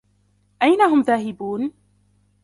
أين 0.61 0.81
هم 0.81 1.01
ذاهبون؟ 1.01 1.71